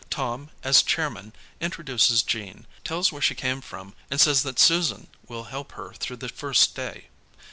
[0.09, 0.49] Tom.
[0.63, 5.43] as chairman, intro duces Jean, tells where she came from, and says that Susan will
[5.43, 7.09] help her through the first day.